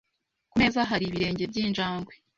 Ku 0.51 0.55
meza 0.61 0.89
hari 0.89 1.03
ibirenge 1.07 1.43
byinjangwe. 1.51 2.13